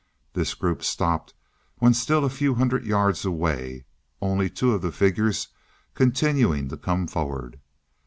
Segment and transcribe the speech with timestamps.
[0.33, 1.35] This group stopped
[1.77, 3.85] when still a few hundred yards away,
[4.19, 5.49] only two of the figures
[5.93, 7.59] continuing to come forward.